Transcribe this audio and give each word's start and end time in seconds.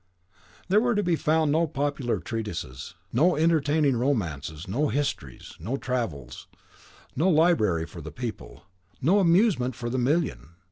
There 0.67 0.79
were 0.81 0.95
to 0.95 1.03
be 1.03 1.15
found 1.15 1.51
no 1.51 1.67
popular 1.67 2.19
treatises, 2.19 2.95
no 3.13 3.35
entertaining 3.35 3.95
romances, 3.97 4.67
no 4.67 4.89
histories, 4.89 5.53
no 5.59 5.77
travels, 5.77 6.47
no 7.15 7.29
"Library 7.29 7.85
for 7.85 8.01
the 8.01 8.11
People," 8.11 8.63
no 8.99 9.19
"Amusement 9.19 9.75
for 9.75 9.91
the 9.91 9.99
Million." 9.99 10.55